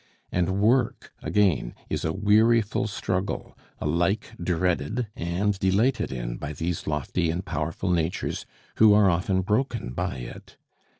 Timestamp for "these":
6.53-6.87